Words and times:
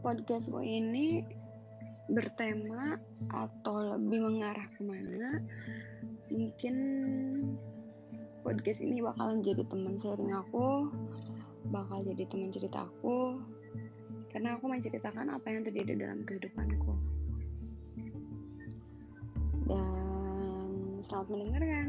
podcast 0.00 0.52
gue 0.52 0.64
ini 0.64 1.22
bertema 2.10 2.98
atau 3.30 3.94
lebih 3.96 4.26
mengarah 4.26 4.66
ke 4.74 4.82
mana 4.82 5.38
mungkin 6.32 6.74
podcast 8.42 8.82
ini 8.82 8.98
bakalan 8.98 9.38
jadi 9.44 9.62
teman 9.68 9.94
sharing 9.94 10.34
aku 10.34 10.90
bakal 11.70 12.02
jadi 12.02 12.26
teman 12.26 12.50
cerita 12.50 12.88
aku 12.88 13.38
karena 14.30 14.54
aku 14.54 14.70
menceritakan 14.70 15.34
apa 15.34 15.50
yang 15.50 15.66
terjadi 15.66 16.06
dalam 16.06 16.22
kehidupanku. 16.22 16.94
Dan 19.66 20.70
selamat 21.02 21.26
mendengarkan. 21.34 21.88